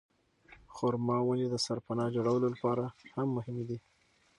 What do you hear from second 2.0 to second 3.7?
جوړولو لپاره هم مهمې